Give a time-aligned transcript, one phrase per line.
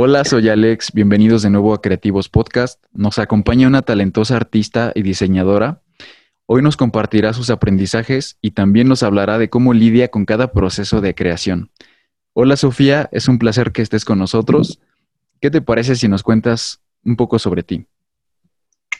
[0.00, 2.80] Hola, soy Alex, bienvenidos de nuevo a Creativos Podcast.
[2.92, 5.80] Nos acompaña una talentosa artista y diseñadora.
[6.46, 11.00] Hoy nos compartirá sus aprendizajes y también nos hablará de cómo lidia con cada proceso
[11.00, 11.72] de creación.
[12.32, 14.78] Hola Sofía, es un placer que estés con nosotros.
[15.40, 17.84] ¿Qué te parece si nos cuentas un poco sobre ti?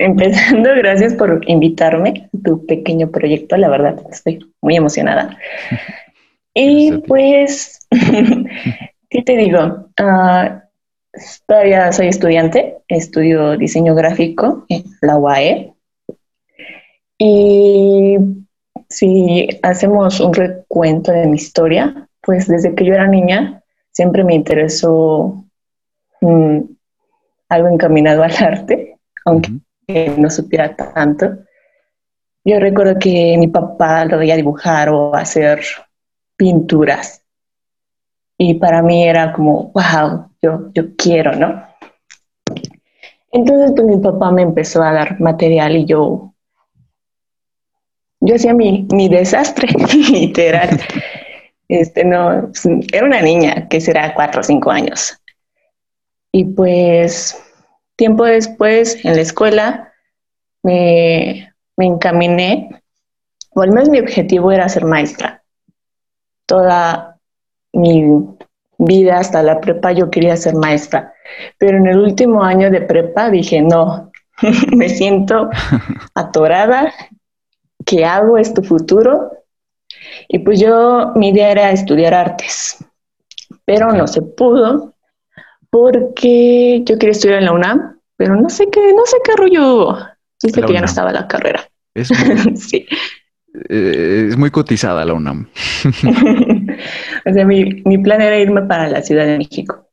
[0.01, 5.39] Empezando, gracias por invitarme a tu pequeño proyecto, la verdad, estoy muy emocionada.
[6.55, 7.87] y pues,
[9.11, 9.93] ¿qué te digo?
[10.01, 10.68] Uh,
[11.47, 15.75] Todavía soy estudiante, estudio diseño gráfico en la UAE.
[17.19, 18.17] Y
[18.89, 24.35] si hacemos un recuento de mi historia, pues desde que yo era niña siempre me
[24.35, 25.45] interesó
[26.21, 26.59] mm,
[27.49, 29.53] algo encaminado al arte, aunque
[30.17, 31.39] no supiera tanto.
[32.45, 35.61] Yo recuerdo que mi papá lo veía dibujar o hacer
[36.37, 37.23] pinturas.
[38.39, 41.67] Y para mí era como, wow, yo, yo quiero, ¿no?
[43.33, 46.35] Entonces, pues mi papá me empezó a dar material y yo,
[48.21, 49.69] yo hacía mi, mi desastre,
[50.13, 50.81] literal.
[51.69, 55.21] Este, no, pues, era una niña que será cuatro o cinco años.
[56.33, 57.43] Y pues,
[57.97, 59.93] tiempo después, en la escuela,
[60.63, 62.83] me, me encaminé,
[63.51, 65.43] o al menos mi objetivo era ser maestra.
[66.47, 67.18] Toda
[67.79, 68.05] mi
[68.79, 71.13] vida hasta la prepa yo quería ser maestra,
[71.59, 74.11] pero en el último año de prepa dije, no,
[74.77, 75.51] me siento
[76.15, 76.93] atorada,
[77.85, 78.39] ¿qué hago?
[78.39, 79.33] ¿Es tu futuro?
[80.29, 82.85] Y pues yo, mi idea era estudiar artes,
[83.65, 84.95] pero no se pudo
[85.71, 89.97] porque yo quería estudiar en la UNAM, pero no sé qué, no sé qué rollo
[90.43, 91.69] Dice que ya no estaba la carrera.
[91.95, 92.87] Es muy, sí.
[93.69, 95.49] Eh, es muy cotizada la UNAM.
[97.27, 99.89] O sea, mi, mi, plan era irme para la Ciudad de México.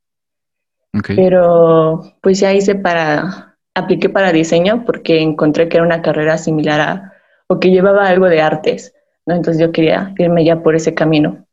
[1.07, 6.79] Pero pues ya hice para, apliqué para diseño porque encontré que era una carrera similar
[6.79, 7.13] a,
[7.47, 8.93] o que llevaba algo de artes,
[9.25, 9.35] ¿no?
[9.35, 11.45] Entonces yo quería irme ya por ese camino.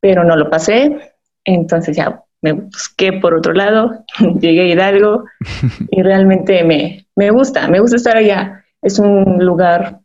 [0.00, 4.04] Pero no lo pasé, entonces ya me busqué por otro lado,
[4.40, 5.24] llegué a Hidalgo
[5.90, 8.64] y realmente me, me gusta, me gusta estar allá.
[8.82, 10.00] Es un lugar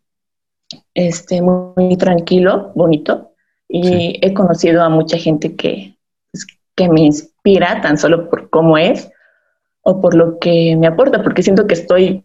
[0.94, 3.33] este, muy tranquilo, bonito,
[3.76, 5.96] y he conocido a mucha gente que,
[6.32, 6.46] pues,
[6.76, 9.10] que me inspira tan solo por cómo es
[9.82, 12.24] o por lo que me aporta, porque siento que estoy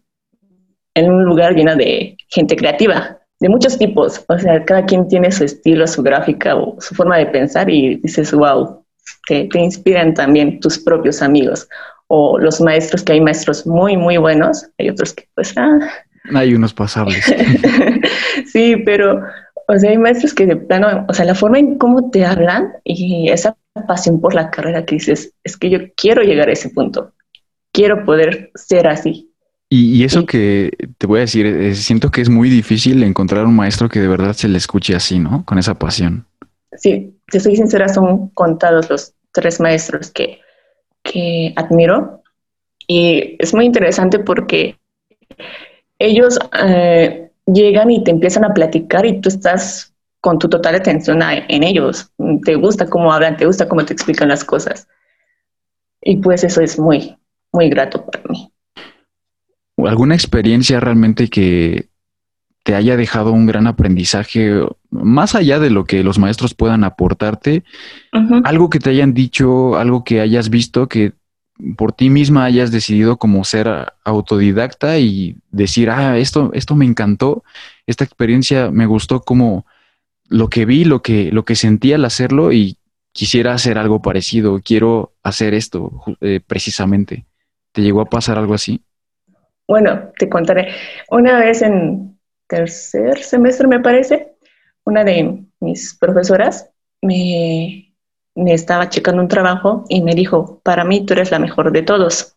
[0.93, 4.23] en un lugar lleno de gente creativa, de muchos tipos.
[4.27, 7.95] O sea, cada quien tiene su estilo, su gráfica o su forma de pensar y
[7.95, 8.85] dices, wow,
[9.27, 11.67] te, te inspiran también tus propios amigos
[12.05, 15.57] o los maestros, que hay maestros muy, muy buenos, hay otros que pues...
[15.57, 15.79] Ah.
[16.35, 17.25] Hay unos pasables.
[18.51, 19.23] sí, pero
[19.71, 22.73] o sea, hay maestros que de plano, o sea, la forma en cómo te hablan
[22.83, 23.55] y esa
[23.87, 27.13] pasión por la carrera que dices, es que yo quiero llegar a ese punto,
[27.71, 29.31] quiero poder ser así.
[29.69, 33.55] Y, eso que te voy a decir, eh, siento que es muy difícil encontrar un
[33.55, 35.45] maestro que de verdad se le escuche así, ¿no?
[35.45, 36.25] Con esa pasión.
[36.75, 40.39] Sí, te soy sincera, son contados los tres maestros que,
[41.03, 42.23] que admiro.
[42.87, 44.79] Y es muy interesante porque
[45.99, 51.21] ellos eh, llegan y te empiezan a platicar y tú estás con tu total atención
[51.21, 52.11] en ellos.
[52.43, 54.87] Te gusta cómo hablan, te gusta cómo te explican las cosas.
[56.01, 57.17] Y pues eso es muy,
[57.51, 58.51] muy grato para mí.
[59.77, 61.87] ¿Alguna experiencia realmente que
[62.63, 67.63] te haya dejado un gran aprendizaje, más allá de lo que los maestros puedan aportarte?
[68.43, 71.13] Algo que te hayan dicho, algo que hayas visto que
[71.77, 77.43] por ti misma hayas decidido como ser autodidacta y decir, ah, esto, esto me encantó,
[77.85, 79.65] esta experiencia me gustó como
[80.29, 82.77] lo que vi, lo que, lo que sentí al hacerlo y
[83.11, 87.25] quisiera hacer algo parecido, quiero hacer esto eh, precisamente.
[87.71, 88.83] ¿Te llegó a pasar algo así?
[89.67, 90.73] Bueno, te contaré.
[91.09, 92.17] Una vez en
[92.47, 94.33] tercer semestre, me parece,
[94.85, 96.69] una de mis profesoras
[97.01, 97.88] me
[98.39, 101.83] me estaba checando un trabajo y me dijo, para mí tú eres la mejor de
[101.83, 102.35] todos.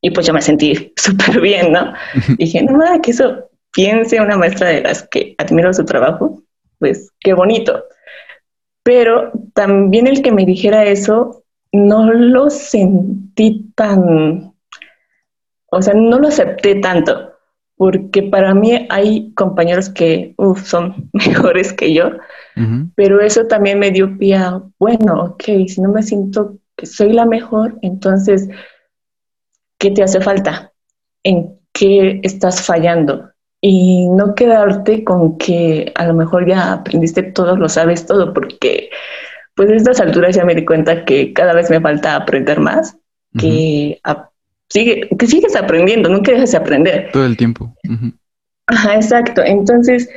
[0.00, 1.92] Y pues yo me sentí súper bien, ¿no?
[2.38, 6.42] Dije, no, nada, que eso piense una maestra de las que admiro su trabajo,
[6.78, 7.84] pues qué bonito.
[8.82, 14.54] Pero también el que me dijera eso, no lo sentí tan,
[15.70, 17.29] o sea, no lo acepté tanto
[17.80, 22.10] porque para mí hay compañeros que son mejores que yo,
[22.94, 27.14] pero eso también me dio pie a, bueno, ok, si no me siento que soy
[27.14, 28.50] la mejor, entonces,
[29.78, 30.74] ¿qué te hace falta?
[31.24, 33.30] ¿En qué estás fallando?
[33.62, 38.90] Y no quedarte con que a lo mejor ya aprendiste todo, lo sabes todo, porque
[39.54, 42.98] pues a estas alturas ya me di cuenta que cada vez me falta aprender más
[43.38, 43.98] que,
[44.70, 47.10] sigue, que sigues aprendiendo, nunca dejas de aprender.
[47.12, 47.74] Todo el tiempo.
[48.66, 49.42] Ajá, exacto.
[49.44, 50.08] Entonces,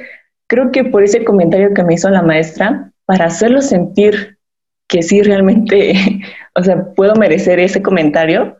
[0.47, 4.37] creo que por ese comentario que me hizo la maestra, para hacerlo sentir
[4.87, 5.93] que sí realmente,
[6.55, 8.57] o sea, puedo merecer ese comentario,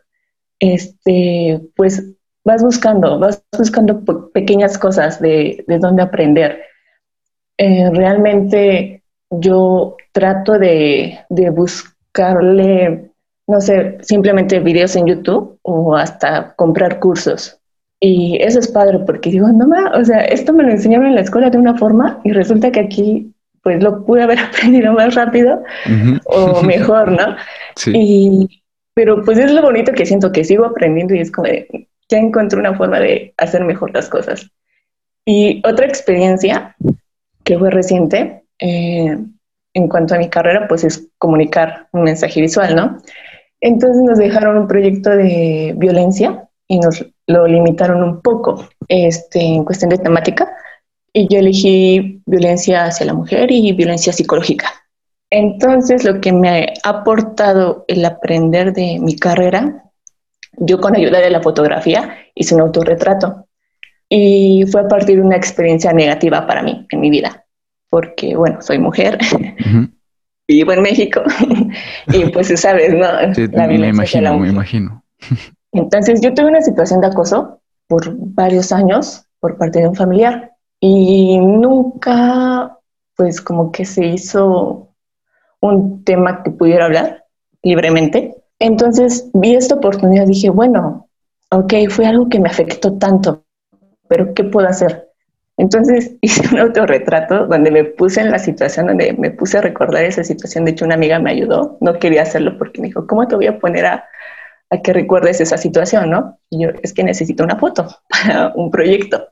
[0.58, 2.04] este, pues
[2.44, 6.62] vas buscando, vas buscando pequeñas cosas de, de dónde aprender.
[7.56, 13.10] Eh, realmente yo trato de, de, buscarle,
[13.46, 17.58] no sé, simplemente videos en YouTube o hasta comprar cursos.
[18.00, 21.20] Y eso es padre porque digo, no, o sea, esto me lo enseñaron en la
[21.22, 25.62] escuela de una forma y resulta que aquí pues lo pude haber aprendido más rápido
[26.26, 27.36] o mejor, ¿no?
[27.76, 27.92] Sí.
[27.92, 28.62] Y,
[28.94, 32.18] pero pues es lo bonito que siento que sigo aprendiendo y es como de, ya
[32.18, 34.48] encontré una forma de hacer mejor las cosas.
[35.26, 36.76] Y otra experiencia
[37.42, 39.18] que fue reciente eh,
[39.74, 42.98] en cuanto a mi carrera, pues es comunicar un mensaje visual, ¿no?
[43.64, 49.64] Entonces nos dejaron un proyecto de violencia y nos lo limitaron un poco este, en
[49.64, 50.54] cuestión de temática.
[51.14, 54.66] Y yo elegí violencia hacia la mujer y violencia psicológica.
[55.30, 56.48] Entonces, lo que me
[56.84, 59.84] ha aportado el aprender de mi carrera
[60.58, 63.46] yo con ayuda de la fotografía hice un autorretrato
[64.08, 67.46] y fue a partir de una experiencia negativa para mí en mi vida,
[67.88, 69.18] porque bueno, soy mujer,
[70.46, 71.22] vivo en México
[72.12, 73.06] y pues sabes, ¿no?
[73.66, 75.02] me imagino, me imagino.
[75.72, 80.52] Entonces yo tuve una situación de acoso por varios años por parte de un familiar
[80.80, 82.78] y nunca
[83.16, 84.88] pues como que se hizo
[85.60, 87.24] un tema que pudiera hablar
[87.62, 91.08] libremente entonces vi esta oportunidad, dije, bueno,
[91.50, 93.44] ok, fue algo que me afectó tanto,
[94.08, 95.10] pero ¿qué puedo hacer?
[95.56, 100.04] Entonces hice un autorretrato donde me puse en la situación, donde me puse a recordar
[100.04, 100.64] esa situación.
[100.64, 103.46] De hecho, una amiga me ayudó, no quería hacerlo porque me dijo, ¿cómo te voy
[103.46, 104.08] a poner a,
[104.82, 106.10] que recuerdes esa situación?
[106.10, 106.38] ¿no?
[106.50, 109.28] Y yo, es que necesito una foto para un proyecto.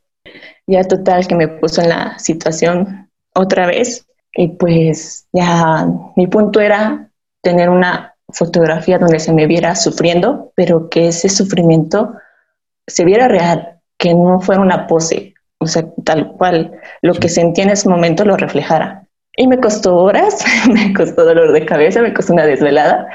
[0.66, 5.86] Ya total que me puso en la situación otra vez y pues ya
[6.16, 7.10] mi punto era
[7.42, 12.14] tener una fotografía donde se me viera sufriendo, pero que ese sufrimiento
[12.86, 15.31] se viera real, que no fuera una pose,
[15.62, 16.72] o sea, tal cual
[17.02, 19.06] lo que sentía en ese momento lo reflejara.
[19.36, 23.08] Y me costó horas, me costó dolor de cabeza, me costó una desvelada,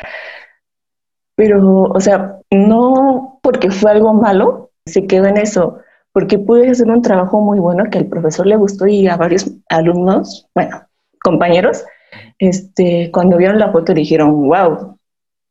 [1.35, 5.77] pero, o sea, no porque fue algo malo, se quedó en eso,
[6.11, 9.51] porque pude hacer un trabajo muy bueno que al profesor le gustó y a varios
[9.69, 10.81] alumnos, bueno,
[11.21, 11.85] compañeros,
[12.39, 14.96] este, cuando vieron la foto dijeron, wow,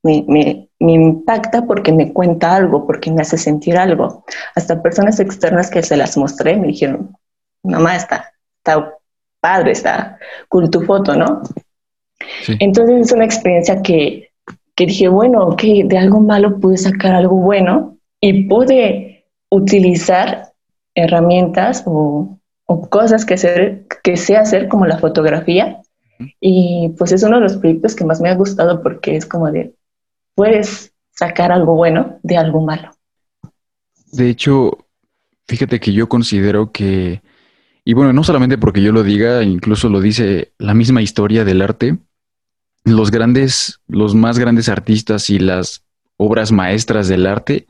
[0.06, 4.25] me, impacta porque me cuenta algo, porque me hace sentir algo.
[4.55, 7.17] Hasta personas externas que se las mostré me dijeron,
[7.62, 8.94] mamá, está, está
[9.41, 10.19] padre, está
[10.49, 11.43] cool tu foto, ¿no?
[12.61, 14.31] Entonces es una experiencia que,
[14.75, 20.52] que dije, bueno, ok, de algo malo pude sacar algo bueno y pude utilizar
[20.94, 25.81] herramientas o, o cosas que, hacer, que sé hacer como la fotografía.
[26.41, 29.50] Y pues es uno de los proyectos que más me ha gustado porque es como
[29.50, 29.75] de,
[30.37, 32.91] puedes sacar algo bueno de algo malo.
[34.12, 34.87] De hecho,
[35.49, 37.23] fíjate que yo considero que,
[37.85, 41.62] y bueno, no solamente porque yo lo diga, incluso lo dice la misma historia del
[41.62, 41.99] arte,
[42.85, 45.85] los grandes, los más grandes artistas y las
[46.16, 47.66] obras maestras del arte,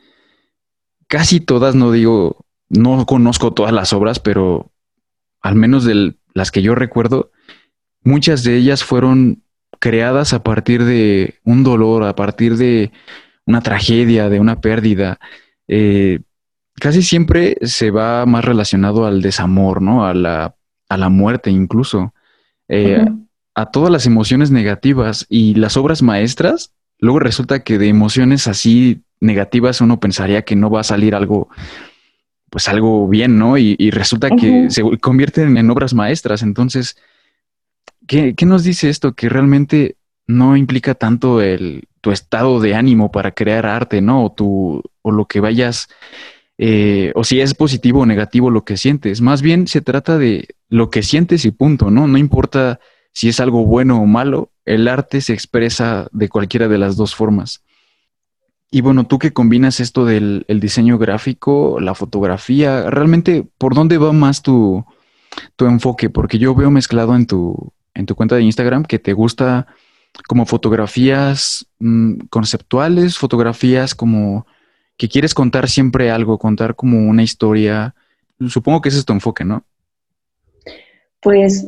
[1.07, 4.73] casi todas, no digo, no conozco todas las obras, pero
[5.41, 7.31] al menos de las que yo recuerdo,
[8.03, 9.45] muchas de ellas fueron
[9.79, 12.93] creadas a partir de un dolor, a partir de
[13.47, 15.19] una tragedia, de una pérdida.
[15.69, 16.21] Eh,
[16.75, 20.07] casi siempre se va más relacionado al desamor, ¿no?
[20.07, 20.57] A la,
[20.89, 22.15] a la muerte incluso,
[22.69, 23.05] eh,
[23.55, 26.73] a todas las emociones negativas y las obras maestras.
[26.99, 31.49] Luego resulta que de emociones así negativas uno pensaría que no va a salir algo,
[32.51, 33.57] pues algo bien, ¿no?
[33.59, 36.43] Y, resulta que se convierten en obras maestras.
[36.43, 36.97] Entonces,
[38.07, 39.15] ¿Qué, nos dice esto?
[39.15, 39.97] Que realmente
[40.27, 44.25] no implica tanto el, tu estado de ánimo para crear arte, ¿no?
[44.25, 45.89] O, tu, o lo que vayas,
[46.59, 49.21] eh, o si es positivo o negativo lo que sientes.
[49.21, 52.07] Más bien se trata de lo que sientes y punto, ¿no?
[52.07, 52.81] No importa
[53.13, 57.15] si es algo bueno o malo, el arte se expresa de cualquiera de las dos
[57.15, 57.63] formas.
[58.71, 64.13] Y bueno, tú que combinas esto del diseño gráfico, la fotografía, realmente, ¿por dónde va
[64.13, 64.85] más tu,
[65.55, 66.11] tu enfoque?
[66.11, 69.67] Porque yo veo mezclado en tu, en tu cuenta de Instagram que te gusta
[70.29, 74.47] como fotografías mm, conceptuales, fotografías como
[74.97, 77.95] que quieres contar siempre algo, contar como una historia.
[78.49, 79.65] Supongo que ese es tu enfoque, ¿no?
[81.21, 81.67] Pues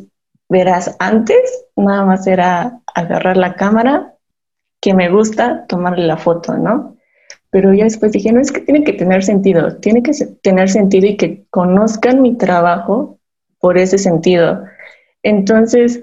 [0.49, 4.14] verás, antes nada más era agarrar la cámara,
[4.80, 6.99] que me gusta tomarle la foto, ¿no?
[7.50, 11.06] pero ya después dije, no, es que tiene que tener sentido, tiene que tener sentido
[11.06, 13.18] y que conozcan mi trabajo
[13.58, 14.64] por ese sentido.
[15.23, 16.02] Entonces,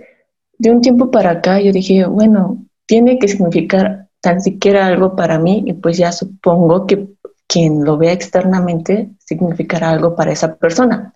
[0.57, 5.37] de un tiempo para acá, yo dije, bueno, tiene que significar tan siquiera algo para
[5.39, 7.07] mí y pues ya supongo que
[7.47, 11.13] quien lo vea externamente significará algo para esa persona.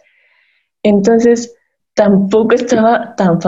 [0.83, 1.55] Entonces,
[1.93, 3.39] tampoco estaba tan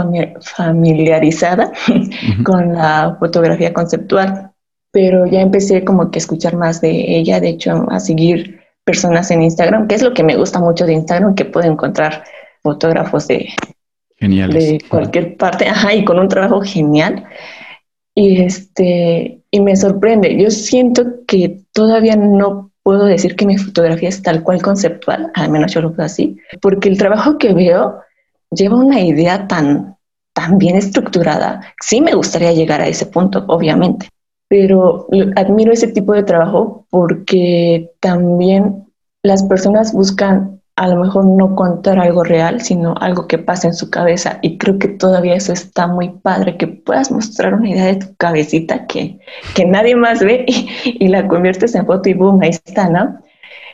[0.42, 1.72] familiarizada
[2.44, 4.52] con la fotografía conceptual,
[4.92, 9.32] pero ya empecé como que a escuchar más de ella, de hecho, a seguir personas
[9.32, 12.24] en Instagram, que es lo que me gusta mucho de Instagram, que puedo encontrar
[12.62, 13.50] fotógrafos de,
[14.22, 17.26] de cualquier parte, ajá, y con un trabajo genial.
[18.16, 20.38] Y este, y me sorprende.
[20.38, 25.50] Yo siento que todavía no puedo decir que mi fotografía es tal cual conceptual, al
[25.50, 28.02] menos yo lo veo así, porque el trabajo que veo
[28.52, 29.98] lleva una idea tan,
[30.34, 31.62] tan bien estructurada.
[31.80, 34.10] Sí me gustaría llegar a ese punto, obviamente,
[34.48, 38.86] pero admiro ese tipo de trabajo porque también
[39.24, 43.76] las personas buscan a lo mejor no contar algo real, sino algo que pasa en
[43.76, 44.40] su cabeza.
[44.42, 48.16] Y creo que todavía eso está muy padre, que puedas mostrar una idea de tu
[48.16, 49.20] cabecita que,
[49.54, 53.22] que nadie más ve y, la conviertes en foto y boom, ahí está, ¿no?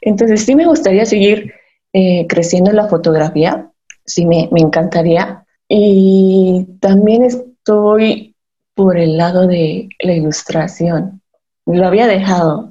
[0.01, 1.53] Entonces sí me gustaría seguir
[1.93, 3.71] eh, creciendo en la fotografía,
[4.05, 5.45] sí me, me encantaría.
[5.69, 8.35] Y también estoy
[8.75, 11.21] por el lado de la ilustración.
[11.67, 12.69] Lo había dejado.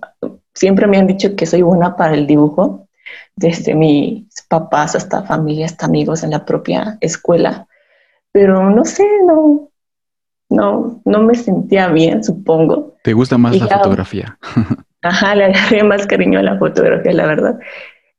[0.52, 2.85] Siempre me han dicho que soy buena para el dibujo,
[3.34, 7.66] desde mis papás hasta familia, hasta amigos en la propia escuela.
[8.32, 9.70] Pero no sé, no,
[10.48, 12.96] no, no me sentía bien, supongo.
[13.02, 14.38] ¿Te gusta más la fotografía?
[15.02, 17.58] Ajá, le agarré más cariño a la fotografía, la verdad.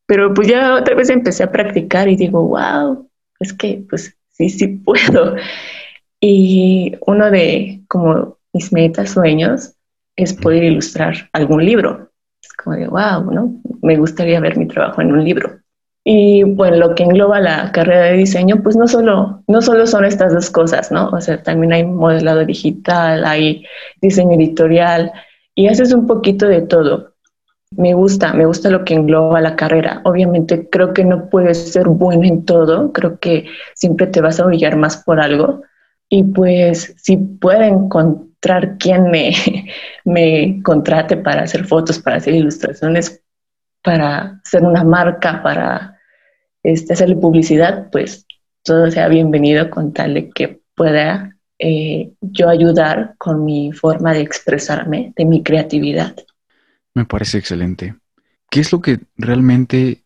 [0.06, 4.50] Pero pues ya otra vez empecé a practicar y digo, wow, es que pues sí,
[4.50, 5.36] sí puedo.
[6.20, 9.74] Y uno de como mis metas, sueños,
[10.16, 12.10] es poder ilustrar algún libro
[12.62, 13.62] como de, wow, ¿no?
[13.82, 15.60] Me gustaría ver mi trabajo en un libro.
[16.10, 20.06] Y bueno, lo que engloba la carrera de diseño, pues no solo, no solo son
[20.06, 21.10] estas dos cosas, ¿no?
[21.10, 23.66] O sea, también hay modelado digital, hay
[24.02, 25.12] diseño editorial
[25.54, 27.16] y haces un poquito de todo.
[27.76, 30.00] Me gusta, me gusta lo que engloba la carrera.
[30.06, 34.46] Obviamente creo que no puedes ser bueno en todo, creo que siempre te vas a
[34.46, 35.64] brillar más por algo.
[36.08, 38.27] Y pues si pueden con
[38.80, 39.34] quien me,
[40.06, 43.22] me contrate para hacer fotos, para hacer ilustraciones,
[43.84, 45.98] para hacer una marca, para
[46.64, 48.26] este, hacerle publicidad, pues
[48.64, 54.22] todo sea bienvenido con tal de que pueda eh, yo ayudar con mi forma de
[54.22, 56.16] expresarme, de mi creatividad.
[56.94, 57.96] Me parece excelente.
[58.50, 60.04] ¿Qué es lo que realmente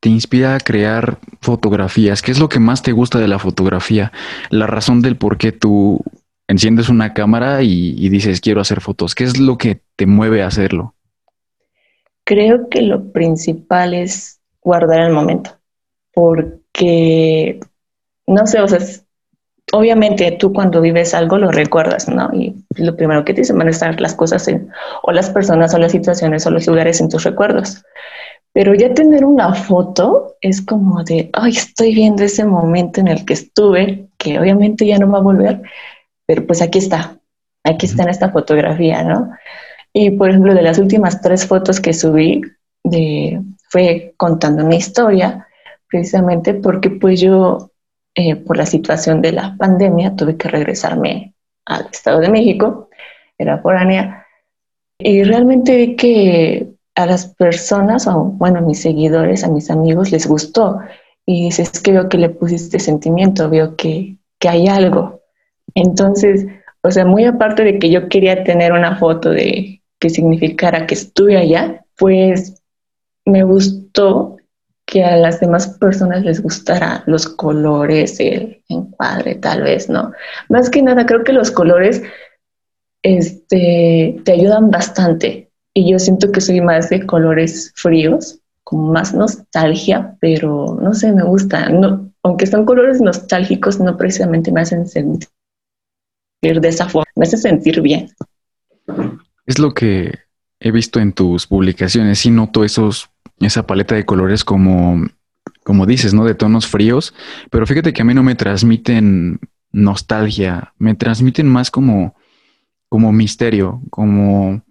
[0.00, 2.22] te inspira a crear fotografías?
[2.22, 4.12] ¿Qué es lo que más te gusta de la fotografía?
[4.48, 6.02] La razón del por qué tú
[6.50, 9.14] enciendes una cámara y, dices, quiero hacer fotos.
[9.14, 10.94] ¿Qué es lo que te mueve a hacerlo?
[12.24, 15.58] Creo que lo principal es guardar el momento,
[16.12, 17.60] porque,
[18.26, 18.78] no sé, o sea,
[19.72, 22.30] obviamente tú cuando vives algo lo recuerdas, ¿no?
[22.34, 24.68] Y lo primero que te dicen van a estar las cosas en,
[25.02, 27.82] o las personas o las situaciones o los lugares en tus recuerdos.
[28.52, 33.24] Pero ya tener una foto es como de, ay, estoy viendo ese momento en el
[33.24, 35.62] que estuve, que obviamente ya no va a volver,
[36.30, 37.18] pero pues aquí está,
[37.64, 39.32] aquí está en esta fotografía, ¿no?
[39.92, 42.40] Y por ejemplo, de las últimas tres fotos que subí,
[42.84, 45.48] de, fue contando mi historia,
[45.88, 47.72] precisamente porque pues yo,
[48.14, 51.34] eh, por la situación de la pandemia, tuve que regresarme
[51.64, 52.90] al Estado de México,
[53.36, 54.24] era foránea,
[55.00, 60.12] y realmente vi que a las personas, o bueno, a mis seguidores, a mis amigos,
[60.12, 60.78] les gustó.
[61.26, 65.19] Y dices, es que veo que le pusiste sentimiento, veo que, que hay algo.
[65.74, 66.46] Entonces,
[66.82, 70.94] o sea, muy aparte de que yo quería tener una foto de que significara que
[70.94, 72.62] estuve allá, pues
[73.26, 74.36] me gustó
[74.86, 80.12] que a las demás personas les gustara los colores, el encuadre, tal vez, ¿no?
[80.48, 82.02] Más que nada, creo que los colores
[83.02, 85.50] este, te ayudan bastante.
[85.74, 91.12] Y yo siento que soy más de colores fríos, con más nostalgia, pero no sé,
[91.12, 91.68] me gusta.
[91.68, 95.28] No, aunque son colores nostálgicos, no precisamente me hacen sentir
[96.42, 98.10] de esa forma, me hace sentir bien.
[99.46, 100.18] Es lo que
[100.58, 105.06] he visto en tus publicaciones, y noto esos, esa paleta de colores como,
[105.64, 106.24] como dices, ¿no?
[106.24, 107.14] De tonos fríos,
[107.50, 109.40] pero fíjate que a mí no me transmiten
[109.72, 112.16] nostalgia, me transmiten más como,
[112.88, 114.62] como misterio, como,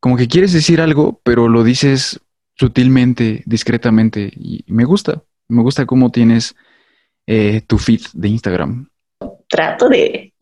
[0.00, 2.20] como que quieres decir algo, pero lo dices
[2.54, 6.56] sutilmente, discretamente, y me gusta, me gusta cómo tienes
[7.26, 8.87] eh, tu feed de Instagram
[9.48, 10.32] trato de,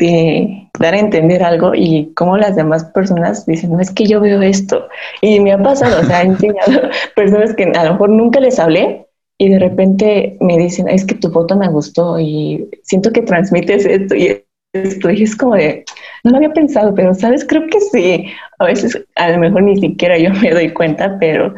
[0.78, 4.42] dar a entender algo y como las demás personas dicen, no es que yo veo
[4.42, 4.88] esto.
[5.22, 8.58] Y me ha pasado, o sea, he enseñado personas que a lo mejor nunca les
[8.58, 9.06] hablé
[9.38, 13.86] y de repente me dicen, es que tu foto me gustó y siento que transmites
[13.86, 15.10] esto y esto.
[15.10, 15.84] Y es como de,
[16.24, 18.26] no lo había pensado, pero sabes, creo que sí.
[18.58, 21.54] A veces a lo mejor ni siquiera yo me doy cuenta, pero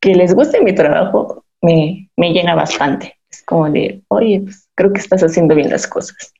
[0.00, 3.16] que les guste mi trabajo me, me llena bastante.
[3.30, 6.32] Es como de, oye, pues creo que estás haciendo bien las cosas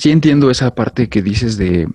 [0.00, 1.86] sí entiendo esa parte que dices de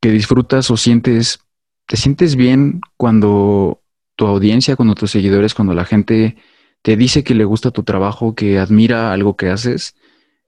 [0.00, 1.38] que disfrutas o sientes,
[1.86, 3.80] te sientes bien cuando
[4.16, 6.36] tu audiencia, cuando tus seguidores, cuando la gente
[6.82, 9.94] te dice que le gusta tu trabajo, que admira algo que haces.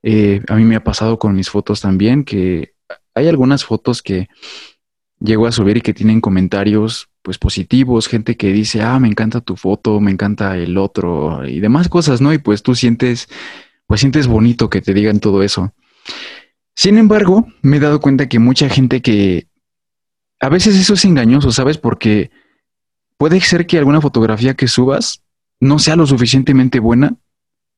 [0.02, 2.74] Eh, a mí me ha pasado con mis fotos también, que
[3.14, 4.28] hay algunas fotos que
[5.20, 9.40] llego a subir y que tienen comentarios pues positivos, gente que dice, ah, me encanta
[9.40, 12.32] tu foto, me encanta el otro y demás cosas, ¿no?
[12.32, 13.28] Y pues tú sientes,
[13.86, 15.72] pues sientes bonito que te digan todo eso.
[16.76, 19.48] Sin embargo, me he dado cuenta que mucha gente que
[20.38, 21.78] a veces eso es engañoso, ¿sabes?
[21.78, 22.30] Porque
[23.16, 25.22] puede ser que alguna fotografía que subas
[25.58, 27.16] no sea lo suficientemente buena,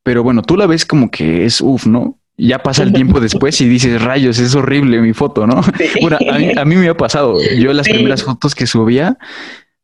[0.02, 2.18] pero bueno, tú la ves como que es uff, ¿no?
[2.38, 5.60] ya pasa el tiempo después y dices, rayos, es horrible mi foto, ¿no?
[6.00, 6.18] Bueno,
[6.56, 7.36] a mí, me ha pasado.
[7.56, 9.18] Yo las primeras fotos que subía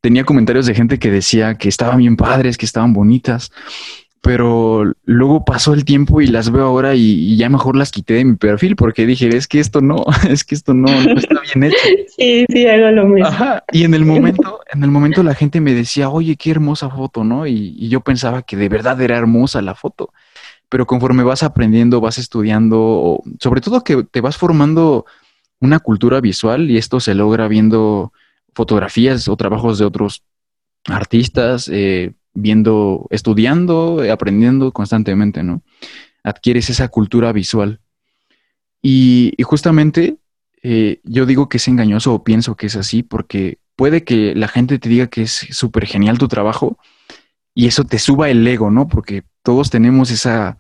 [0.01, 3.51] tenía comentarios de gente que decía que estaban bien padres, que estaban bonitas
[4.25, 8.25] pero luego pasó el tiempo y las veo ahora y, ya mejor las quité de
[8.25, 11.77] mi perfil porque dije, es que esto no, es que esto no, está bien hecho.
[12.17, 13.29] Sí, sí, hago lo mismo.
[13.73, 17.23] Y en el momento, en el momento la gente me decía, oye, qué hermosa foto,
[17.23, 17.47] ¿no?
[17.47, 20.11] Y, y yo pensaba que de verdad era hermosa la foto.
[20.71, 25.05] Pero conforme vas aprendiendo, vas estudiando, sobre todo que te vas formando
[25.61, 28.13] una cultura visual y esto se logra viendo
[28.55, 30.23] fotografías o trabajos de otros
[30.87, 35.63] artistas, eh, viendo, estudiando, aprendiendo constantemente, ¿no?
[36.23, 37.81] Adquieres esa cultura visual.
[38.83, 40.19] Y, justamente
[40.63, 44.49] eh, yo digo que es engañoso o pienso que es así porque puede que la
[44.49, 46.79] gente te diga que es súper genial tu trabajo
[47.55, 48.89] y eso te suba el ego, ¿no?
[48.89, 50.59] Porque todos tenemos esa,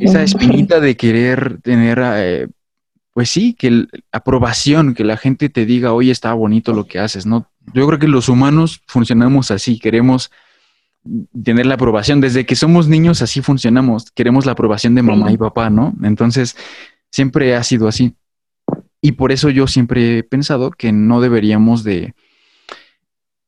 [0.00, 2.48] esa espinita de querer tener, eh,
[3.12, 6.98] pues sí, que la aprobación, que la gente te diga, oye, está bonito lo que
[6.98, 7.50] haces, ¿no?
[7.74, 10.30] Yo creo que los humanos funcionamos así, queremos
[11.44, 12.20] tener la aprobación.
[12.20, 15.94] Desde que somos niños así funcionamos, queremos la aprobación de mamá y papá, ¿no?
[16.02, 16.56] Entonces,
[17.10, 18.14] siempre ha sido así.
[19.00, 22.14] Y por eso yo siempre he pensado que no deberíamos de,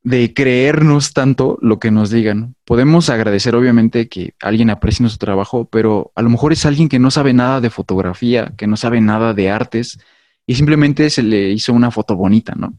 [0.03, 2.57] de creernos tanto lo que nos digan.
[2.65, 6.99] Podemos agradecer obviamente que alguien aprecie nuestro trabajo, pero a lo mejor es alguien que
[6.99, 9.99] no sabe nada de fotografía, que no sabe nada de artes
[10.47, 12.75] y simplemente se le hizo una foto bonita, ¿no?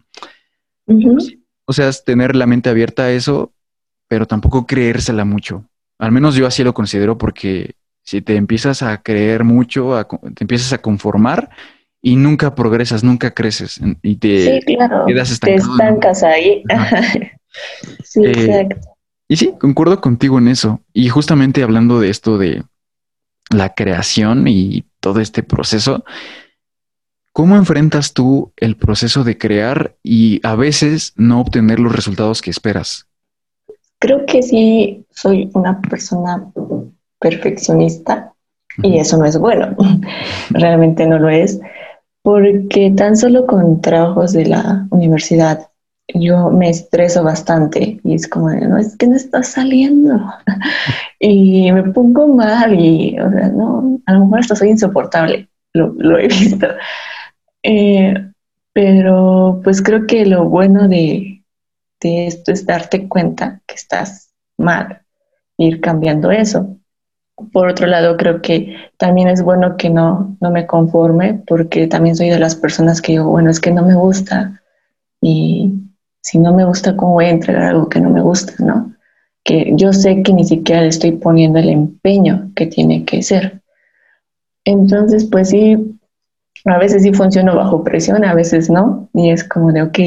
[1.65, 3.54] O sea, tener la mente abierta a eso
[4.07, 5.65] pero tampoco creérsela mucho.
[5.99, 10.73] Al menos yo así lo considero porque si te empiezas a creer mucho, te empiezas
[10.73, 11.49] a conformar
[12.01, 14.61] y nunca progresas, nunca creces y te
[15.07, 15.77] quedas estancado.
[15.77, 16.63] Te estancas ahí.
[18.03, 18.95] sí, eh, exacto.
[19.27, 20.81] Y sí, concuerdo contigo en eso.
[20.93, 22.63] Y justamente hablando de esto de
[23.49, 26.05] la creación y todo este proceso,
[27.31, 32.51] ¿cómo enfrentas tú el proceso de crear y a veces no obtener los resultados que
[32.51, 33.07] esperas?
[33.99, 36.51] Creo que sí soy una persona
[37.19, 38.34] perfeccionista
[38.84, 39.75] y eso no es bueno,
[40.49, 41.60] realmente no lo es,
[42.21, 45.69] porque tan solo con trabajos de la universidad
[46.13, 50.19] yo me estreso bastante y es como, no, es que no está saliendo
[51.19, 56.17] y me pongo mal y, o sea, no, a lo mejor hasta soy insoportable, lo,
[56.17, 56.67] he visto.
[57.63, 58.13] Eh,
[58.73, 61.34] pero pues creo que lo bueno de,
[62.01, 65.01] esto es darte cuenta que estás mal,
[65.58, 66.77] ir cambiando eso.
[67.51, 72.15] Por otro lado, creo que también es bueno que no, no me conforme, porque también
[72.15, 74.62] soy de las personas que digo, bueno, es que no me gusta,
[75.21, 75.73] y
[76.21, 78.93] si no me gusta, ¿cómo voy a entregar algo que no me gusta, no?
[79.43, 83.62] Que yo sé que ni siquiera le estoy poniendo el empeño que tiene que ser.
[84.63, 85.99] Entonces, pues sí,
[86.65, 89.99] a veces sí funciono bajo presión, a veces no, y es como de, ok,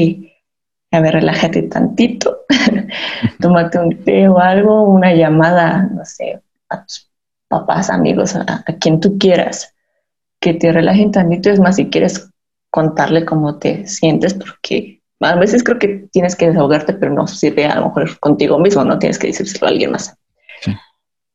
[0.91, 2.45] a ver, relájate tantito,
[3.39, 7.09] tómate un té o algo, una llamada, no sé, a tus
[7.47, 9.75] papás, amigos, a, quien tú quieras,
[10.39, 11.49] que te relajen tantito.
[11.49, 12.29] Es más, si quieres
[12.71, 17.65] contarle cómo te sientes, porque a veces creo que tienes que desahogarte, pero no sirve
[17.65, 20.15] a lo mejor contigo mismo, no tienes que decírselo a alguien más.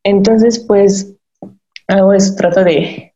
[0.02, 1.14] Entonces, pues,
[1.88, 3.14] hago eso, trato de,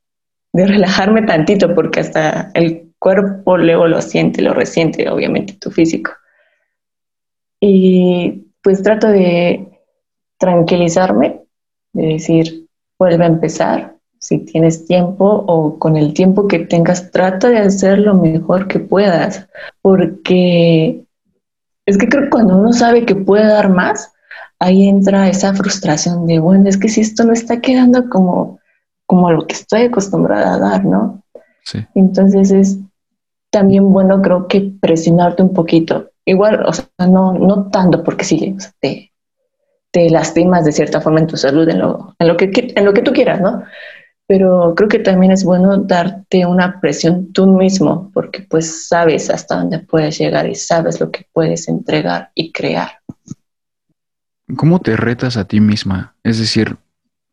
[0.53, 6.13] de relajarme tantito, porque hasta el cuerpo luego lo siente, lo resiente, obviamente, tu físico.
[7.61, 9.69] Y pues trato de
[10.39, 11.43] tranquilizarme,
[11.93, 12.67] de decir,
[12.99, 17.99] vuelve a empezar, si tienes tiempo o con el tiempo que tengas, trata de hacer
[17.99, 19.49] lo mejor que puedas,
[19.81, 21.05] porque
[21.87, 24.13] es que creo que cuando uno sabe que puede dar más,
[24.59, 28.59] ahí entra esa frustración de, bueno, es que si esto no está quedando como,
[29.07, 31.23] como lo que estoy acostumbrada a dar, ¿no?
[31.65, 31.79] Sí.
[31.95, 32.79] Entonces es
[33.51, 36.08] también bueno, creo que presionarte un poquito.
[36.29, 39.11] Igual, o sea, no, no tanto porque sí, te,
[39.91, 42.93] te lastimas de cierta forma en tu salud, en lo, en lo, que, en lo
[42.93, 43.63] que tú quieras, ¿no?
[44.27, 49.57] Pero creo que también es bueno darte una presión tú mismo, porque pues sabes hasta
[49.57, 52.99] dónde puedes llegar y sabes lo que puedes entregar y crear.
[54.55, 56.15] ¿Cómo te retas a ti misma?
[56.25, 56.77] Es decir,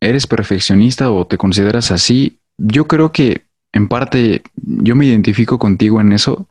[0.00, 2.40] ¿eres perfeccionista o te consideras así?
[2.56, 6.48] Yo creo que en parte yo me identifico contigo en eso.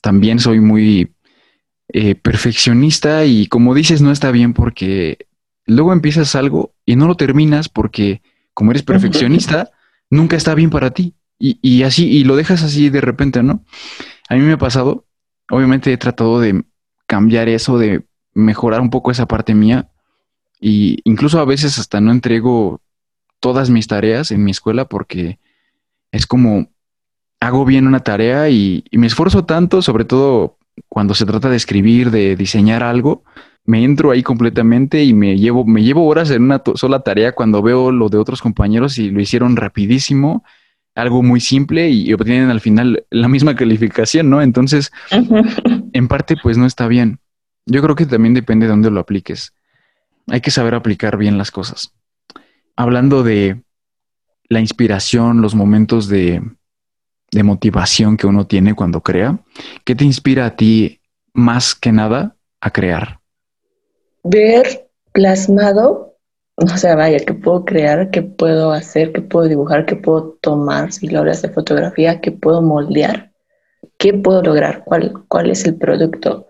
[0.00, 1.10] También soy muy
[1.92, 5.26] eh, perfeccionista y como dices, no está bien porque
[5.66, 8.22] luego empiezas algo y no lo terminas porque
[8.54, 9.70] como eres perfeccionista,
[10.10, 11.14] nunca está bien para ti.
[11.38, 13.64] Y, y así, y lo dejas así de repente, ¿no?
[14.28, 15.06] A mí me ha pasado,
[15.50, 16.64] obviamente he tratado de
[17.06, 19.90] cambiar eso, de mejorar un poco esa parte mía,
[20.60, 22.82] y incluso a veces hasta no entrego
[23.40, 25.38] todas mis tareas en mi escuela porque
[26.12, 26.68] es como
[27.40, 32.10] hago bien una tarea y, me esfuerzo tanto, sobre todo cuando se trata de escribir,
[32.10, 33.24] de diseñar algo,
[33.64, 37.62] me entro ahí completamente y me llevo, me llevo horas en una sola tarea cuando
[37.62, 40.44] veo lo de otros compañeros y lo hicieron rapidísimo,
[40.94, 44.42] algo muy simple y obtienen al final la misma calificación, ¿no?
[44.42, 44.90] Entonces,
[45.92, 47.20] en parte, pues no está bien.
[47.66, 49.54] Yo creo que también depende de dónde lo apliques.
[50.26, 51.94] Hay que saber aplicar bien las cosas.
[52.76, 53.62] Hablando de
[54.48, 56.42] la inspiración, los momentos de,
[57.42, 59.38] motivación que uno tiene cuando crea,
[59.84, 61.00] ¿qué te inspira a ti
[61.32, 63.20] más que nada a crear?
[64.24, 66.16] Ver plasmado,
[66.56, 70.92] o sea, vaya, que puedo crear, que puedo hacer, que puedo dibujar, que puedo tomar,
[70.92, 73.32] si lo hablas de fotografía, que puedo moldear,
[73.96, 76.46] qué puedo lograr, cuál, cuál es el producto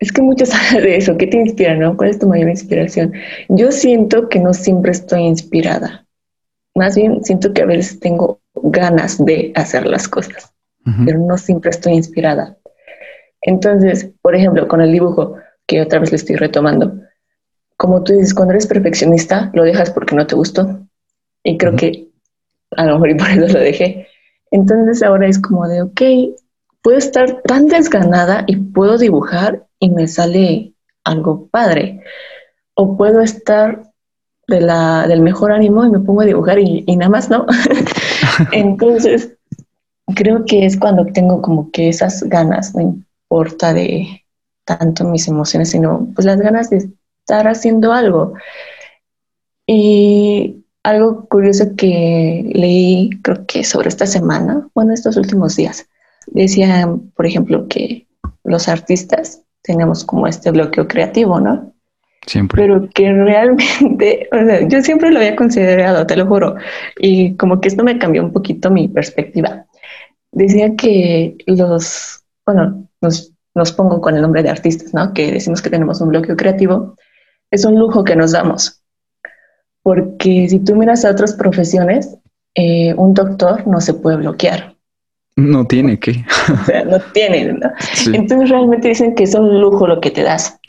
[0.00, 1.16] es que muchos hablan de eso.
[1.16, 1.96] ¿Qué te inspira, no?
[1.96, 3.12] ¿Cuál es tu mayor inspiración?
[3.48, 6.06] Yo siento que no siempre estoy inspirada.
[6.74, 10.52] Más bien siento que a veces tengo ganas de hacer las cosas,
[11.04, 12.56] pero no siempre estoy inspirada.
[13.42, 15.36] Entonces, por ejemplo, con el dibujo,
[15.66, 17.00] que otra vez le estoy retomando,
[17.76, 20.86] como tú dices, cuando eres perfeccionista, lo dejas porque no te gustó.
[21.42, 22.08] Y creo que
[22.76, 24.06] a lo mejor y por eso lo dejé.
[24.50, 26.00] Entonces ahora es como de, ok,
[26.82, 32.02] puedo estar tan desganada y puedo dibujar y me sale algo padre.
[32.74, 33.89] O puedo estar
[34.50, 37.46] de la, del mejor ánimo y me pongo a dibujar y, nada más, ¿no?
[38.52, 39.36] Entonces,
[40.14, 44.24] creo que es cuando tengo como que esas ganas, no importa de
[44.64, 48.34] tanto mis emociones, sino pues las ganas de estar haciendo algo.
[49.66, 55.86] Y algo curioso que leí, creo que sobre esta semana, bueno, estos últimos días,
[56.26, 58.08] decían, por ejemplo, que
[58.44, 61.69] los artistas tenemos como este bloqueo creativo, ¿no?
[62.26, 62.62] Siempre.
[62.62, 66.56] Pero que realmente, o sea, yo siempre lo había considerado, te lo juro,
[66.98, 69.66] y como que esto me cambió un poquito mi perspectiva.
[70.32, 75.12] Decía que los, bueno, nos, nos pongo con el nombre de artistas, ¿no?
[75.12, 76.96] Que decimos que tenemos un bloqueo creativo,
[77.50, 78.82] es un lujo que nos damos.
[79.82, 82.16] Porque si tú miras a otras profesiones,
[82.54, 84.76] eh, un doctor no se puede bloquear.
[85.36, 86.24] No tiene que.
[86.52, 87.52] o sea, no tiene.
[87.54, 87.70] ¿no?
[88.12, 90.59] Entonces realmente dicen que es un lujo lo que te das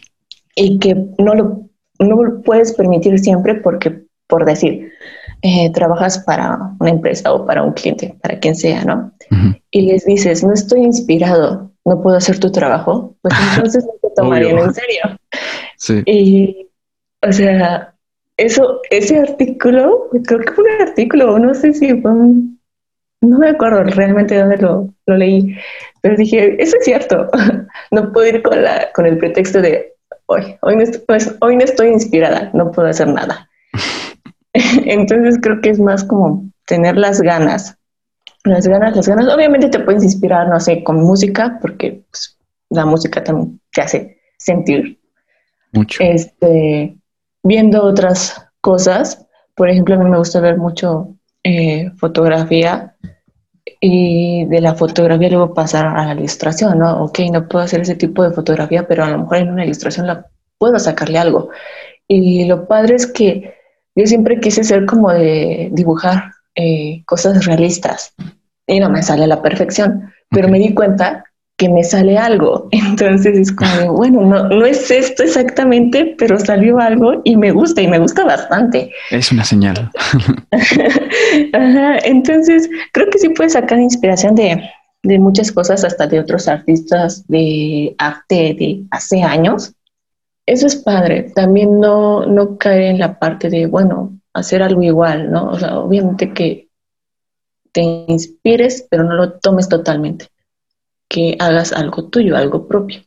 [0.55, 4.91] y que no lo, no lo puedes permitir siempre porque, por decir,
[5.41, 9.11] eh, trabajas para una empresa o para un cliente, para quien sea, ¿no?
[9.71, 14.15] Y les dices, no estoy inspirado, no puedo hacer tu trabajo, pues entonces no te
[14.15, 15.01] tomarían en serio.
[15.77, 16.03] Sí.
[16.05, 16.67] Y,
[17.27, 17.95] o sea,
[18.37, 22.61] eso, ese artículo, creo que fue un artículo, no sé si fue un
[23.21, 25.55] no me acuerdo realmente dónde lo, leí,
[26.01, 27.29] pero dije, eso es cierto,
[27.91, 29.93] no puedo ir con, la, con el pretexto de
[30.31, 33.49] hoy, hoy no, estoy, pues, hoy no estoy inspirada, no puedo hacer nada.
[34.53, 37.77] Entonces creo que es más como tener las ganas,
[38.43, 39.27] las ganas, las ganas.
[39.27, 42.37] Obviamente te puedes inspirar, no sé, con música, porque pues,
[42.69, 44.99] la música también te hace sentir
[45.73, 46.01] mucho.
[46.01, 46.95] Este,
[47.43, 52.95] viendo otras cosas, por ejemplo, a mí me gusta ver mucho eh, fotografía
[53.83, 57.03] y de la fotografía luego pasar a la ilustración, ¿no?
[57.03, 60.05] Ok, no puedo hacer ese tipo de fotografía, pero a lo mejor en una ilustración
[60.05, 60.27] la
[60.59, 61.49] puedo sacarle algo.
[62.07, 63.55] Y lo padre es que
[63.95, 68.13] yo siempre quise ser como de dibujar eh, cosas realistas
[68.67, 71.25] y no me sale a la perfección, pero me di cuenta
[71.61, 72.67] que me sale algo.
[72.71, 77.83] Entonces es como, bueno, no, no es esto exactamente, pero salió algo y me gusta
[77.83, 78.91] y me gusta bastante.
[79.11, 79.91] Es una señal.
[81.53, 84.63] Ajá, entonces creo que sí puedes sacar inspiración de,
[85.03, 89.75] de muchas cosas, hasta de otros artistas de arte de hace años.
[90.47, 91.31] Eso es padre.
[91.35, 95.51] También no, no caer en la parte de, bueno, hacer algo igual, ¿no?
[95.51, 96.69] O sea, obviamente que
[97.71, 100.27] te inspires, pero no lo tomes totalmente.
[101.11, 103.01] Que hagas algo tuyo, algo propio.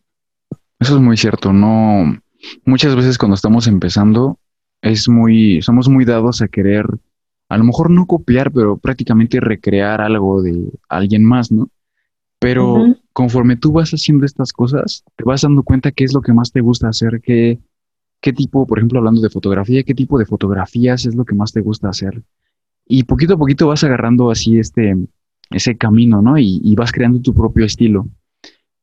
[0.79, 1.55] Eso es muy cierto.
[1.55, 2.19] No,
[2.67, 4.39] muchas veces cuando estamos empezando,
[4.83, 6.85] es muy, somos muy dados a querer,
[7.49, 11.71] a lo mejor no copiar, pero prácticamente recrear algo de alguien más, ¿no?
[12.39, 16.35] Pero conforme tú vas haciendo estas cosas, te vas dando cuenta qué es lo que
[16.35, 17.59] más te gusta hacer, qué,
[18.21, 21.55] qué tipo, por ejemplo, hablando de fotografía, qué tipo de fotografías es lo que más
[21.55, 22.23] te gusta hacer.
[22.87, 24.95] Y poquito a poquito vas agarrando así este,
[25.55, 26.39] ese camino, ¿no?
[26.39, 28.07] Y, vas creando tu propio estilo.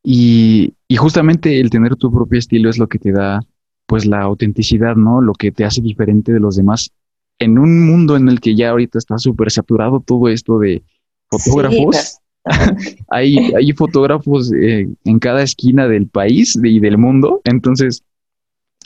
[0.03, 3.41] Y, y, justamente el tener tu propio estilo es lo que te da,
[3.85, 5.21] pues, la autenticidad, ¿no?
[5.21, 6.91] Lo que te hace diferente de los demás.
[7.39, 10.83] En un mundo en el que ya ahorita está súper saturado todo esto de
[11.29, 12.19] fotógrafos,
[13.09, 18.03] hay, hay fotógrafos eh, en cada esquina del país y del mundo, entonces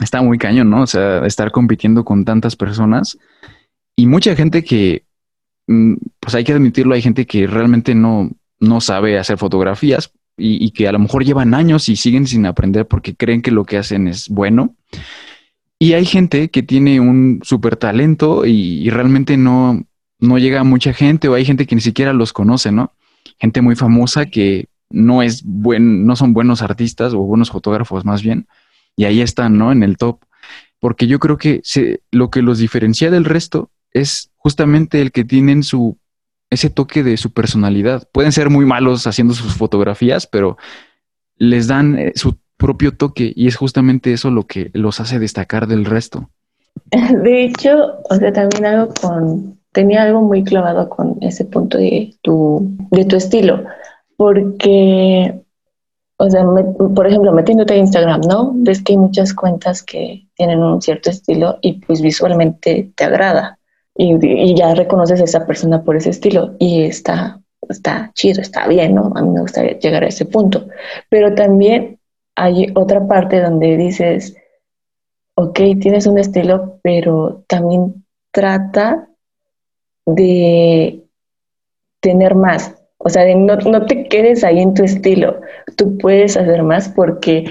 [0.00, 0.82] está muy cañón, ¿no?
[0.82, 3.18] O sea, estar compitiendo con tantas personas
[3.96, 5.05] y mucha gente que,
[5.66, 10.86] pues hay que admitirlo, hay gente que realmente no, no sabe hacer fotografías y, que
[10.86, 14.06] a lo mejor llevan años y siguen sin aprender porque creen que lo que hacen
[14.06, 14.74] es bueno.
[15.78, 19.84] Y hay gente que tiene un súper talento y, y, realmente no,
[20.20, 22.92] no llega a mucha gente o hay gente que ni siquiera los conoce, ¿no?
[23.38, 28.22] gente muy famosa que no es buen, no son buenos artistas o buenos fotógrafos más
[28.22, 28.46] bien,
[28.96, 29.72] y ahí están, ¿no?
[29.72, 30.20] En el top.
[30.78, 31.62] Porque yo creo que
[32.12, 35.98] lo que los diferencia del resto es justamente el que tienen su
[36.50, 38.08] ese toque de su personalidad.
[38.12, 40.56] Pueden ser muy malos haciendo sus fotografías, pero
[41.36, 45.66] les dan eh, su propio toque y es justamente eso lo que los hace destacar
[45.66, 46.30] del resto.
[46.90, 52.14] De hecho, o sea, también algo con tenía algo muy clavado con ese punto de
[52.22, 53.64] tu, de tu estilo,
[54.16, 55.42] porque,
[56.16, 56.46] o sea,
[56.94, 58.52] por ejemplo, metiéndote a Instagram, ¿no?
[58.54, 63.55] Ves que hay muchas cuentas que tienen un cierto estilo y pues visualmente te agrada
[63.98, 68.94] y, ya reconoces a esa persona por ese estilo y está, está chido, está bien,
[68.94, 69.12] ¿no?
[69.14, 70.68] A mí me gustaría llegar a ese punto,
[71.08, 71.98] pero también
[72.34, 74.36] hay otra parte donde dices,
[75.34, 79.08] ok, tienes un estilo, pero también trata
[80.04, 81.02] de
[82.00, 82.74] tener más.
[82.98, 85.40] O sea, no, no, te quedes ahí en tu estilo.
[85.76, 87.44] Tú puedes hacer más porque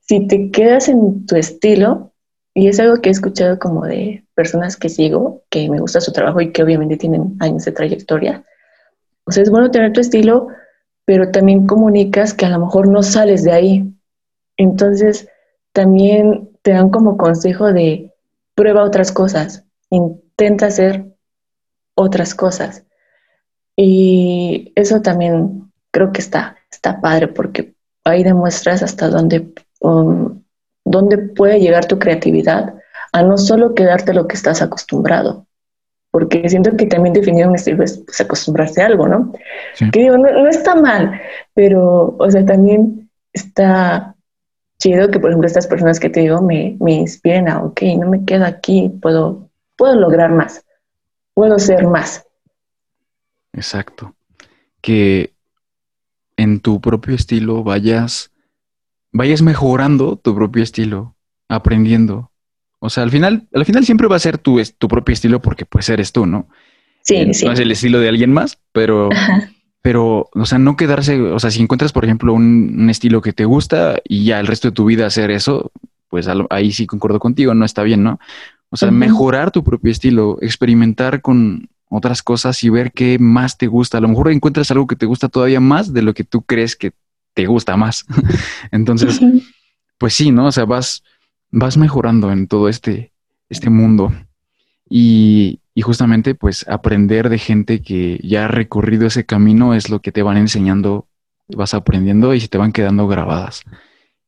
[0.00, 2.09] si te quedas en tu estilo,
[2.54, 6.12] y es algo que he escuchado como de personas que sigo, que me gusta su
[6.12, 8.44] trabajo y que obviamente tienen años de trayectoria.
[9.24, 10.48] O sea, es bueno tener tu estilo,
[11.04, 13.94] pero también comunicas que a lo mejor no sales de ahí.
[14.56, 15.28] Entonces,
[15.72, 18.12] también te dan como consejo de
[18.54, 21.06] prueba otras cosas, intenta hacer
[21.94, 22.84] otras cosas.
[23.76, 30.39] Y eso también creo que está, está padre porque ahí demuestras hasta dónde, um,
[30.84, 32.74] dónde puede llegar tu creatividad
[33.12, 35.46] a no solo quedarte lo que estás acostumbrado.
[36.10, 39.32] Porque siento que también definir un estilo es pues, acostumbrarse a algo, ¿no?
[39.92, 41.20] Que digo, no, está mal,
[41.54, 44.16] pero, o sea, también está
[44.80, 48.08] chido que, por ejemplo, estas personas que te digo me, me inspiren a, ok, no
[48.08, 50.64] me quedo aquí, puedo, puedo lograr más
[51.40, 52.26] puedo ser más.
[53.54, 54.14] Exacto.
[54.82, 55.32] Que
[56.36, 58.30] en tu propio estilo vayas,
[59.12, 61.16] vayas mejorando tu propio estilo,
[61.48, 62.30] aprendiendo.
[62.78, 65.66] O sea, al final, al final siempre va a ser tu, tu propio estilo porque
[65.66, 66.48] pues eres tú, ¿no?
[67.02, 67.46] Sí, eh, sí.
[67.46, 69.10] No es el estilo de alguien más, pero,
[69.82, 73.44] pero, o sea, no quedarse, o sea, si encuentras, por ejemplo, un, estilo que te
[73.44, 75.72] gusta y ya el resto de tu vida hacer eso,
[76.08, 78.18] pues ahí sí concuerdo contigo, no está bien, ¿no?
[78.70, 83.66] O sea, mejorar tu propio estilo, experimentar con otras cosas y ver qué más te
[83.66, 83.98] gusta.
[83.98, 86.76] A lo mejor encuentras algo que te gusta todavía más de lo que tú crees
[86.76, 86.92] que
[87.34, 88.04] te gusta más.
[88.70, 89.20] Entonces,
[89.98, 90.46] pues sí, ¿no?
[90.46, 91.02] O sea, vas,
[91.50, 93.12] vas mejorando en todo este,
[93.48, 94.12] este mundo.
[94.88, 100.00] Y, y justamente, pues, aprender de gente que ya ha recorrido ese camino es lo
[100.00, 101.06] que te van enseñando,
[101.48, 103.62] vas aprendiendo y se te van quedando grabadas.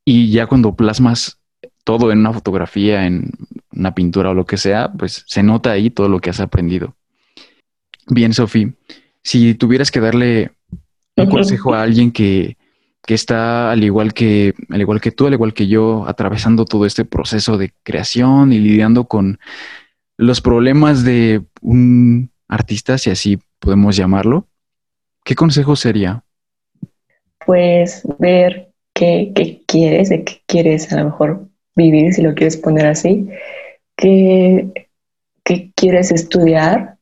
[0.04, 1.38] Y ya cuando plasmas
[1.84, 3.30] todo en una fotografía, en
[3.72, 6.94] una pintura o lo que sea, pues se nota ahí todo lo que has aprendido.
[8.08, 8.72] Bien, Sofi,
[9.22, 10.52] si tuvieras que darle
[11.16, 12.56] un consejo a alguien que,
[13.06, 16.86] que, está al igual que, al igual que tú, al igual que yo, atravesando todo
[16.86, 19.38] este proceso de creación y lidiando con
[20.16, 24.46] los problemas de un artista, si así podemos llamarlo,
[25.24, 26.24] ¿qué consejo sería?
[27.46, 32.56] pues ver qué, qué quieres, de qué quieres a lo mejor vivir, si lo quieres
[32.56, 33.28] poner así,
[33.96, 34.88] qué,
[35.44, 36.96] qué quieres estudiar,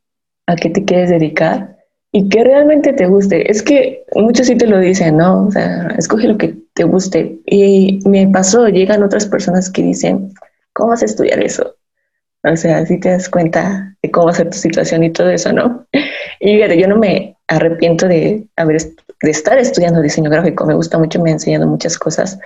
[0.46, 1.76] a qué te quieres dedicar
[2.12, 3.50] y que realmente te guste.
[3.50, 5.46] Es que muchos sí te lo dicen, ¿no?
[5.46, 7.38] O sea, escoge lo que te guste.
[7.46, 10.32] Y me pasó, llegan otras personas que dicen,
[10.72, 11.76] ¿cómo vas a estudiar eso?
[12.42, 15.30] O sea, si te das cuenta de cómo va a ser tu situación y todo
[15.30, 15.86] eso, ¿no?
[16.42, 18.80] Y fíjate, yo no me arrepiento de haber
[19.22, 20.64] de estar estudiando diseño gráfico.
[20.64, 22.38] Me gusta mucho, me ha enseñado muchas cosas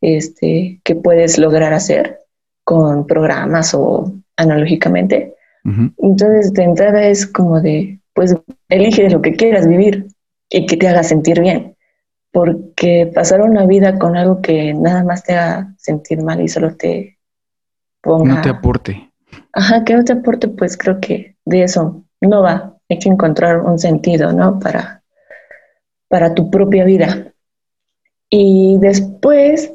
[0.00, 2.18] este, que puedes lograr hacer
[2.64, 5.34] con programas o analógicamente.
[5.98, 8.34] Entonces, de entrada es como de, pues,
[8.68, 10.08] elige lo que quieras vivir
[10.50, 11.76] y que te haga sentir bien.
[12.32, 16.74] Porque pasar una vida con algo que nada más te haga sentir mal y solo
[16.74, 17.16] te
[18.00, 18.34] ponga...
[18.34, 19.12] No te aporte.
[19.52, 22.76] Ajá, que no te aporte, pues creo que de eso no va.
[22.88, 24.58] Hay que encontrar un sentido, ¿no?
[24.58, 25.04] Para,
[26.08, 27.32] para tu propia vida.
[28.28, 29.72] Y después,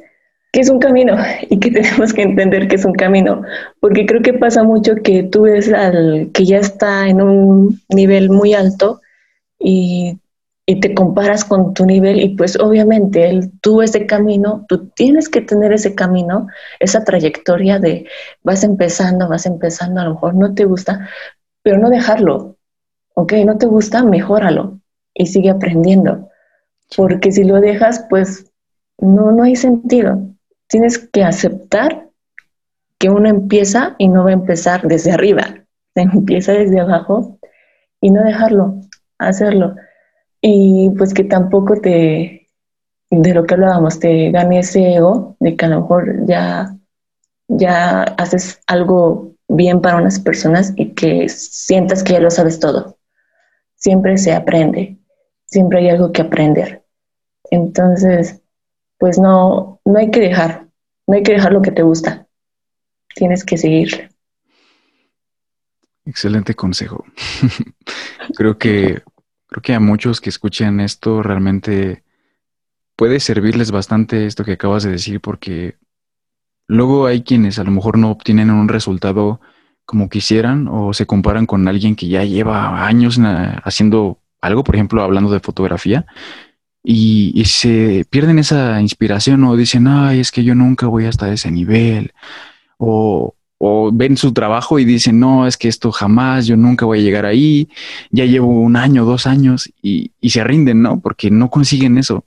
[0.53, 1.17] que es un camino
[1.49, 3.41] y que tenemos que entender que es un camino,
[3.81, 8.29] porque creo que pasa mucho que tú ves al que ya está en un nivel
[8.29, 9.01] muy alto
[9.59, 10.19] y,
[10.67, 15.27] y te comparas con tu nivel y pues obviamente el, tú ese camino, tú tienes
[15.27, 16.47] que tener ese camino,
[16.79, 18.05] esa trayectoria de
[18.43, 21.09] vas empezando, vas empezando, a lo mejor no te gusta,
[21.63, 22.57] pero no dejarlo,
[23.15, 23.33] ¿ok?
[23.43, 24.79] No te gusta, mejóralo
[25.15, 26.29] y sigue aprendiendo,
[26.95, 28.51] porque si lo dejas, pues
[28.99, 30.32] no, no hay sentido
[30.73, 32.09] tienes que aceptar
[32.97, 37.37] que uno empieza y no va a empezar desde arriba, se empieza desde abajo
[38.01, 38.81] y no dejarlo,
[39.19, 39.75] hacerlo.
[40.41, 42.49] Y pues que tampoco te,
[43.11, 46.75] de lo que hablábamos, te gane ese ego de que a lo mejor ya,
[47.47, 52.97] ya haces algo bien para unas personas y que sientas que ya lo sabes todo.
[53.75, 54.97] Siempre se aprende,
[55.45, 56.83] siempre hay algo que aprender.
[57.51, 58.41] Entonces,
[58.97, 60.67] pues no, no hay que dejar,
[61.07, 62.27] no hay que dejar lo que te gusta.
[63.15, 64.09] Tienes que seguir.
[66.05, 67.05] Excelente consejo.
[68.35, 69.01] creo que
[69.47, 72.03] creo que a muchos que escuchan esto realmente
[72.95, 75.77] puede servirles bastante esto que acabas de decir porque
[76.67, 79.39] luego hay quienes a lo mejor no obtienen un resultado
[79.85, 83.19] como quisieran o se comparan con alguien que ya lleva años
[83.63, 86.05] haciendo algo, por ejemplo, hablando de fotografía
[86.83, 91.49] y, se pierden esa inspiración o dicen, ay, es que yo nunca voy hasta ese
[91.49, 92.11] nivel.
[92.77, 96.99] O, o ven su trabajo y dicen, no, es que esto jamás, yo nunca voy
[96.99, 97.69] a llegar ahí,
[98.11, 100.99] ya llevo un año, dos años y, y se rinden, ¿no?
[100.99, 102.25] Porque no consiguen eso.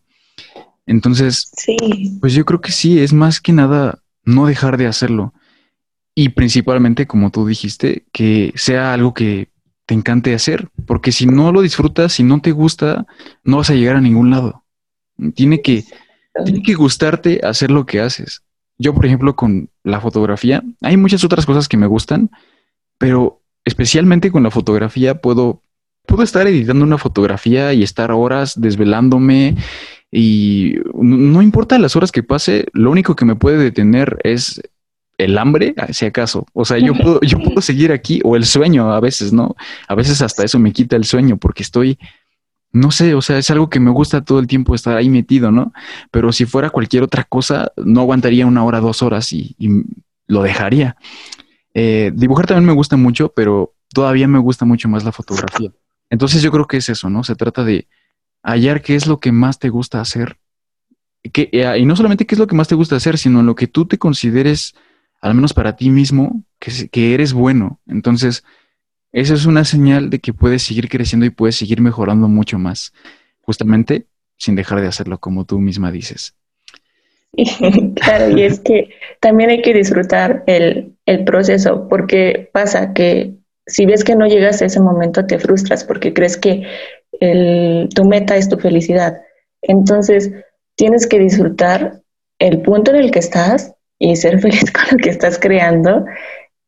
[0.86, 1.76] Entonces, sí.
[2.20, 5.34] pues yo creo que sí, es más que nada no dejar de hacerlo.
[6.14, 9.48] Y principalmente, como tú dijiste, que sea algo que
[9.86, 13.06] te encante hacer, porque si no lo disfrutas, si no te gusta,
[13.44, 14.64] no vas a llegar a ningún lado.
[15.34, 15.84] Tiene que,
[16.44, 18.42] tiene que gustarte hacer lo que haces.
[18.78, 22.30] Yo, por ejemplo, con la fotografía, hay muchas otras cosas que me gustan,
[22.98, 25.62] pero especialmente con la fotografía puedo,
[26.04, 29.56] puedo estar editando una fotografía y estar horas desvelándome
[30.10, 34.62] y no importa las horas que pase, lo único que me puede detener es
[35.18, 36.46] el hambre, si acaso.
[36.52, 39.56] O sea, yo puedo, yo puedo seguir aquí, o el sueño a veces, ¿no?
[39.88, 41.98] A veces hasta eso me quita el sueño porque estoy,
[42.72, 45.50] no sé, o sea, es algo que me gusta todo el tiempo estar ahí metido,
[45.50, 45.72] ¿no?
[46.10, 49.56] Pero si fuera cualquier otra cosa, no aguantaría una hora, dos horas y,
[50.28, 50.96] lo dejaría.
[51.72, 55.70] Eh, dibujar también me gusta mucho, pero todavía me gusta mucho más la fotografía.
[56.10, 57.22] Entonces yo creo que es eso, ¿no?
[57.22, 57.86] Se trata de
[58.42, 60.36] hallar qué es lo que más te gusta hacer.
[61.32, 63.54] Que, eh, y no solamente qué es lo que más te gusta hacer, sino lo
[63.54, 64.74] que tú te consideres
[65.20, 67.80] al menos para ti mismo, que, que eres bueno.
[67.86, 68.44] Entonces,
[69.12, 72.92] eso es una señal de que puedes seguir creciendo y puedes seguir mejorando mucho más,
[73.40, 76.34] justamente sin dejar de hacerlo, como tú misma dices.
[77.96, 83.34] claro, y es que también hay que disfrutar el, el, proceso, porque pasa que
[83.66, 86.64] si ves que no llegas a ese momento, te frustras porque crees que
[87.20, 89.20] el, tu meta es tu felicidad.
[89.62, 90.30] Entonces,
[90.76, 92.00] tienes que disfrutar
[92.38, 96.04] el punto en el que estás y ser feliz con lo que estás creando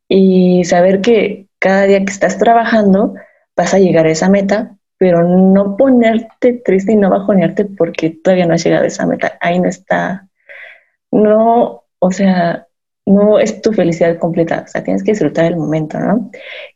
[0.08, 3.14] y saber que cada día que estás trabajando
[3.56, 8.46] vas a llegar a esa meta, pero no ponerte triste y no bajonearte porque todavía
[8.46, 9.36] no has llegado a esa meta.
[9.40, 10.28] Ahí no está,
[11.10, 12.66] no, o sea,
[13.06, 16.30] no es tu felicidad completa, o sea, tienes que disfrutar el momento, ¿no?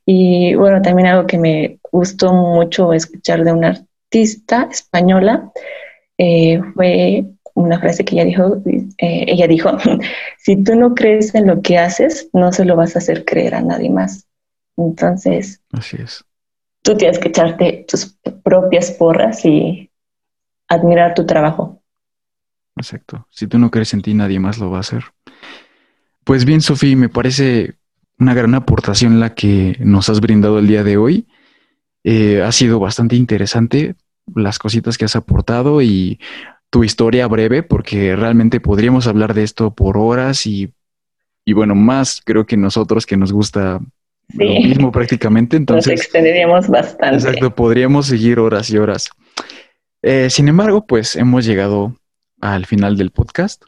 [0.07, 5.53] Y bueno, también algo que me gustó mucho escuchar de una artista española
[6.19, 7.25] eh, fue
[7.55, 9.77] una frase que ella dijo, eh, ella dijo,
[10.39, 13.55] si tú no crees en lo que haces, no se lo vas a hacer creer
[13.55, 14.27] a nadie más.
[14.77, 16.25] Entonces, así es.
[16.83, 19.91] Tú tienes que echarte tus propias porras y
[20.69, 21.83] admirar tu trabajo.
[22.77, 23.27] exacto.
[23.31, 25.05] Si tú no crees en ti, nadie más lo va a hacer.
[26.25, 27.75] Pues bien, Sofía, me parece
[28.19, 31.27] una gran aportación la que nos has brindado el día de hoy.
[32.05, 33.95] Eh, ha sido bastante interesante
[34.35, 36.21] las cositas que has aportado y
[36.73, 40.73] tu historia breve, porque realmente podríamos hablar de esto por horas y,
[41.45, 43.79] y bueno, más creo que nosotros que nos gusta
[44.33, 45.59] lo mismo prácticamente.
[45.59, 47.17] Entonces, nos extenderíamos bastante.
[47.17, 49.11] Exacto, podríamos seguir horas y horas.
[50.01, 51.95] Eh, sin embargo, pues hemos llegado
[52.41, 53.65] al final del podcast.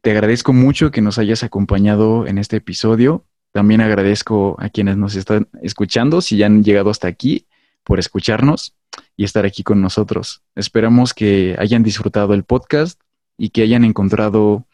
[0.00, 3.24] Te agradezco mucho que nos hayas acompañado en este episodio.
[3.50, 7.48] También agradezco a quienes nos están escuchando, si ya han llegado hasta aquí,
[7.82, 8.76] por escucharnos
[9.16, 10.42] y estar aquí con nosotros.
[10.54, 13.00] Esperamos que hayan disfrutado el podcast
[13.36, 14.66] y que hayan encontrado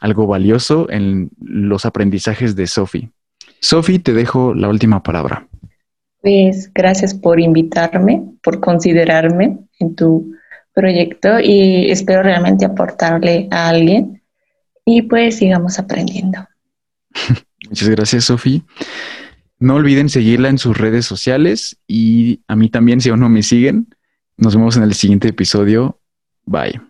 [0.00, 3.10] algo valioso en los aprendizajes de Sophie.
[3.60, 5.46] Sophie, te dejo la última palabra.
[6.22, 10.34] Pues gracias por invitarme, por considerarme en tu
[10.74, 14.22] proyecto y espero realmente aportarle a alguien
[14.84, 16.46] y pues sigamos aprendiendo.
[17.68, 18.62] Muchas gracias, Sofi.
[19.60, 23.42] No olviden seguirla en sus redes sociales y a mí también si aún no me
[23.42, 23.94] siguen.
[24.38, 26.00] Nos vemos en el siguiente episodio.
[26.46, 26.89] Bye.